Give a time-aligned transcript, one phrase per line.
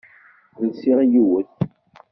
[0.67, 1.55] Lsiɣ yiwet.